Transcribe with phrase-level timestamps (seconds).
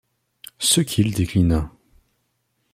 [0.57, 1.69] Ce qu'il déclina.